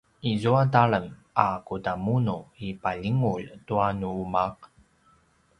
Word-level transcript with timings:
izua 0.31 0.61
talem 0.73 1.05
a 1.45 1.47
kudamunu 1.67 2.37
i 2.67 2.69
palingulj 2.81 3.47
tua 3.65 3.87
nu 3.99 4.09
umaq? 4.23 4.55